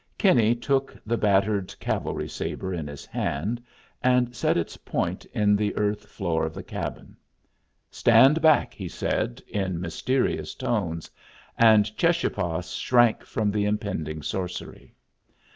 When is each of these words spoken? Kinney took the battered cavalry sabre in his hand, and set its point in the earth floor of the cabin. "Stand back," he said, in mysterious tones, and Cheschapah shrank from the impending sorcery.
Kinney 0.17 0.55
took 0.55 0.97
the 1.05 1.15
battered 1.15 1.79
cavalry 1.79 2.27
sabre 2.27 2.73
in 2.73 2.87
his 2.87 3.05
hand, 3.05 3.61
and 4.01 4.35
set 4.35 4.57
its 4.57 4.75
point 4.75 5.25
in 5.25 5.55
the 5.55 5.77
earth 5.77 6.07
floor 6.07 6.43
of 6.43 6.55
the 6.55 6.63
cabin. 6.63 7.15
"Stand 7.91 8.41
back," 8.41 8.73
he 8.73 8.87
said, 8.87 9.43
in 9.47 9.79
mysterious 9.79 10.55
tones, 10.55 11.11
and 11.55 11.85
Cheschapah 11.99 12.61
shrank 12.63 13.23
from 13.23 13.51
the 13.51 13.65
impending 13.65 14.23
sorcery. 14.23 14.95